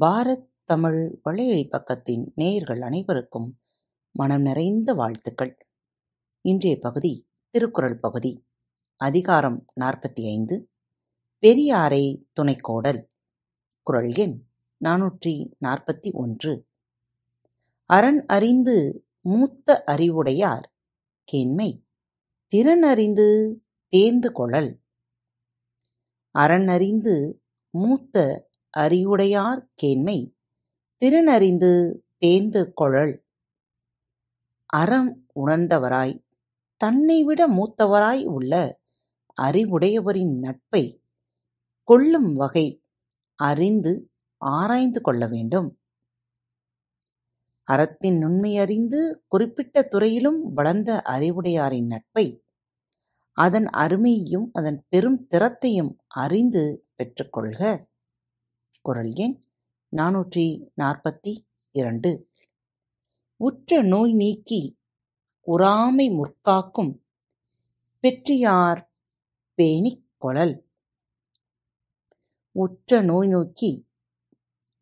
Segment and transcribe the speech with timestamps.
[0.00, 3.60] பாரத் தமிழ் வலையொலி பக்கத்தின் நேயர்கள் அனைவருக்கும்
[4.10, 5.68] மனம் நிறைந்த வாழ்த்துக்கள்.
[6.40, 8.46] இன்றைய பகுதி திருக்குறள் பகுதி.
[8.96, 10.72] அதிகாரம் நாற்பத்தி ஐந்து
[11.42, 13.04] பெரியாரை துணைக்கோடல்.
[13.82, 14.46] குரல் எண்
[14.84, 16.68] நாநூற்றி நாற்பத்தி ஒன்று.
[17.84, 20.74] அரண் அறிந்து மூத்த அறிவுடையார்
[21.32, 21.86] கேண்மை.
[22.46, 24.82] திறன் அறிந்து தேர்ந்து கொள்ளல்.
[26.30, 30.18] அரண் அறிந்து மூத்த அறிவுடையார் கேண்மை
[30.96, 31.72] திறன் அறிந்து
[32.18, 33.14] தேர்ந்து கொளல்
[34.66, 36.14] அறம் உணர்ந்தவராய்
[36.76, 38.52] தன்னை விட மூத்தவராய் உள்ள
[39.42, 40.84] அறிவுடையவரின் நட்பை
[41.88, 42.66] கொள்ளும் வகை
[43.38, 45.68] அறிந்து ஆராய்ந்து கொள்ள வேண்டும்.
[47.68, 52.26] அறத்தின் நுண்மை அறிந்து குறிப்பிட்ட துறையிலும் வளர்ந்த அறிவுடையாரின் நட்பை
[53.32, 57.62] அதன் அருமையையும் அதன் பெரும் திறத்தையும் அறிந்து பெற்றுக்கொள்க.
[58.84, 59.44] குரல் எண்
[59.96, 61.32] நானூற்றி நாற்பத்தி
[61.70, 62.30] இரண்டு.
[63.36, 64.78] உற்ற நோய் நீக்கி
[65.46, 66.92] உறாமை முற்காக்கும்
[68.00, 68.92] பெற்றியார்
[69.54, 70.68] பேணிக் குழல்.
[72.50, 73.88] உற்ற நோய் நோக்கி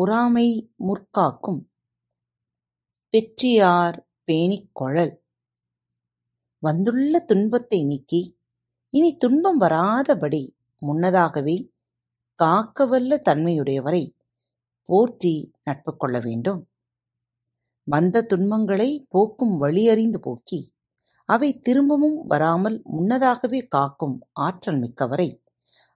[0.00, 1.60] உறாமை முற்காக்கும்
[3.10, 5.24] பெற்றியார் பேணிக் குழல்.
[6.58, 8.38] வந்துள்ள துன்பத்தை நீக்கி
[8.90, 11.72] இனி துன்பம் வராதபடி முன்னதாகவே
[12.42, 14.10] காக்கவல்ல தன்மையுடையவரை
[14.84, 16.70] போற்றி நட்பு கொள்ள வேண்டும்.
[17.84, 20.72] வந்த துன்பங்களை போக்கும் வழியறிந்து போக்கி
[21.24, 25.44] அவை திரும்பவும் வராமல் முன்னதாகவே காக்கும் ஆற்றல் மிக்கவரை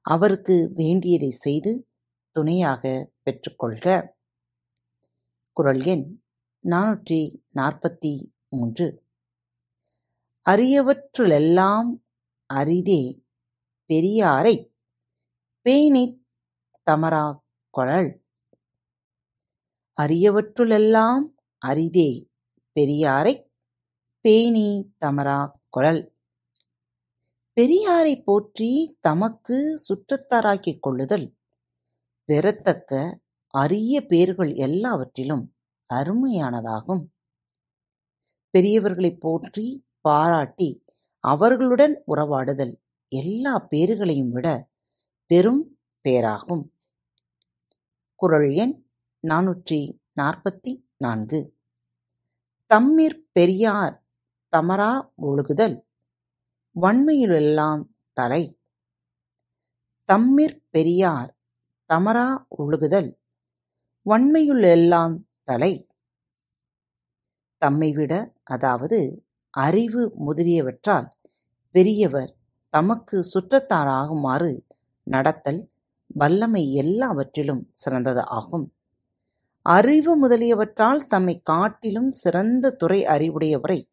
[0.00, 1.88] அவருக்கு வேண்டியதை செய்து
[2.30, 4.08] துணையாக பெற்றுக்கொள்க.
[5.52, 6.20] குரல் எண்
[6.64, 9.04] நாநூற்றி நாற்பத்தி மூன்று.
[10.50, 11.88] அரியவற்றுளெல்லாம்
[12.54, 13.22] அரிதே
[13.88, 14.70] பெரியாரை
[15.66, 16.21] பேணித்
[16.90, 17.38] தமரா
[17.78, 18.20] கொளல்
[20.02, 21.32] அரியவற்றுளெல்லாம்
[21.66, 22.28] அரிதே
[22.72, 23.50] பெரியாரைப்
[24.20, 26.10] பேணி தமரா கொளல்
[27.60, 31.36] பெரியாரை போற்றி தமக்கு சுற்றத்தாராக்கிக் கொள்ளுதல்.
[32.24, 35.54] பெறத்தக்க அரிய பேர்கள் எல்லாவற்றிலும்
[35.94, 37.04] அருமையானதாகும்.
[38.50, 40.84] பெரியவர்களைப் போற்றி பாராட்டி
[41.18, 42.74] அவர்களுடன் உறவாடுதல்
[43.08, 44.68] எல்லா பேறுகளையும் விட
[45.26, 46.71] பெரும் பேராகும்.
[48.22, 48.86] குரல் எண்
[49.28, 51.56] நாநூற்றி நாற்பத்தி நான்கு.
[52.66, 54.04] தம்மிற் பெரியார்
[54.56, 55.86] தமரா ஒழுகுதல்
[56.80, 58.60] வன்மையிலெல்லாம் தலை.
[60.04, 61.36] தம்மிற் பெரியார்
[61.94, 63.18] தமரா ஒழுகுதல்
[64.06, 65.88] வன்மையுள்ளெல்லாம் தலை.
[67.58, 71.08] தம்மை விட அதாவது அறிவு முதலியவற்றால்
[71.70, 72.36] பெரியவர்
[72.68, 74.60] தமக்கு சுற்றத்தாராகுமாறு
[75.02, 75.71] நடத்தல்
[76.14, 78.74] வல்லமை எல்லாவற்றிலும் சிறந்தது ஆகும்.
[79.62, 83.90] அறிவு முதலியவற்றால் தம்மை காட்டிலும் சிறந்த துறை அறிவுடையவரை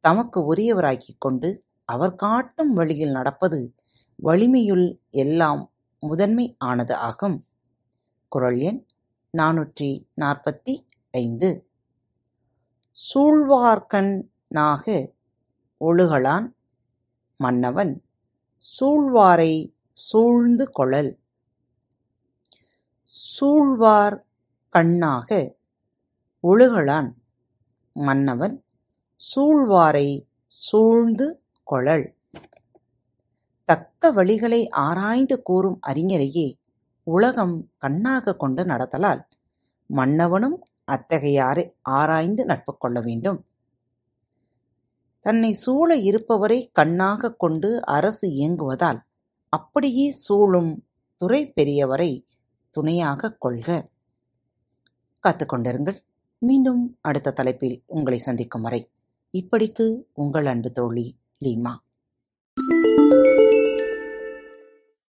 [0.00, 3.74] தமக்கு உரியவராக்கிக் கொண்டு அவர் காட்டும் வழியில் நடப்பது
[4.16, 7.42] வலிமையுள் எல்லாம் முதன்மை ஆனது ஆகும்.
[8.28, 8.86] குரல் எண்
[9.38, 11.68] நாநூற்றி நாற்பத்தி ஐந்து.
[12.92, 14.28] சூழ்வார்கண்
[15.80, 16.52] ஒழுகலான்
[17.36, 18.02] மன்னவன்
[18.80, 21.19] சூழ்வாரை சூழ்ந்து கொளல்.
[23.12, 24.24] சூழ்வார்
[24.68, 25.56] கண்ணாக
[26.42, 27.08] ஒழுகலான்
[27.92, 28.64] மன்னவன்
[29.20, 30.08] சூழ்வாரை
[30.46, 32.14] சூழ்ந்து கொளல்
[33.64, 36.54] தக்க வழிகளை ஆராய்ந்து கூறும் அறிஞரையே
[37.02, 39.22] உலகம் கண்ணாக கொண்டு நடத்தலால்
[39.94, 40.58] மன்னவனும்
[40.92, 43.46] அத்தகையாரை ஆராய்ந்து நட்பு கொள்ள வேண்டும்.
[45.20, 49.00] தன்னை சூழ இருப்பவரை கண்ணாக கொண்டு அரசு இயங்குவதால்
[49.48, 50.72] அப்படியே சூழும்
[51.16, 51.52] துறை
[52.70, 53.88] துணையாகக் துணையாக கொள்க.
[55.22, 55.96] காத்துக்கொண்டிருங்கள்
[56.38, 58.90] மீண்டும் அடுத்த தலைப்பில் உங்களை சந்திக்கும் வரை
[59.32, 61.76] இப்படிக்கு உங்கள் அன்பு தோழி லீமா.